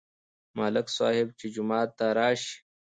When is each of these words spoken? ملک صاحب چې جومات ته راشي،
ملک 0.57 0.87
صاحب 0.97 1.27
چې 1.39 1.45
جومات 1.53 1.89
ته 1.97 2.05
راشي، 2.17 2.55